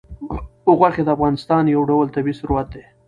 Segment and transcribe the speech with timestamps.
[0.77, 2.83] غوښې د افغانستان یو ډول طبعي ثروت دی.